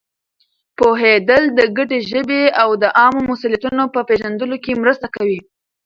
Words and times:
پوهېدل 0.77 1.43
د 1.57 1.59
ګډې 1.77 1.99
ژبې 2.11 2.43
او 2.61 2.69
د 2.81 2.83
عامو 2.99 3.21
مسؤلیتونو 3.31 3.83
په 3.93 3.99
پېژندلو 4.09 4.55
کې 4.63 4.79
مرسته 4.81 5.07
کوي. 5.15 5.39